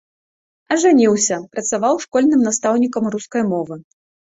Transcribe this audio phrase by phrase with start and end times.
[0.75, 3.83] Ажаніўся, працаваў школьным настаўнікам рускай мовы.